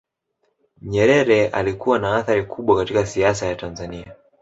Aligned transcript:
nyerere 0.81 1.47
alikuwa 1.47 1.99
na 1.99 2.15
athari 2.17 2.45
kubwa 2.45 2.75
katika 2.75 3.05
siasa 3.05 3.45
ya 3.45 3.55
tanzania 3.55 4.15